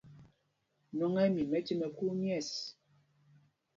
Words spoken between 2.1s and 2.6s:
mƴɛ̂ɛs.